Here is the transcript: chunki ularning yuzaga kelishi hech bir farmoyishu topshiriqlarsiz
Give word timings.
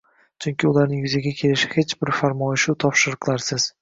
chunki 0.45 0.67
ularning 0.69 1.03
yuzaga 1.03 1.33
kelishi 1.41 1.69
hech 1.75 1.93
bir 2.01 2.13
farmoyishu 2.21 2.77
topshiriqlarsiz 2.85 3.69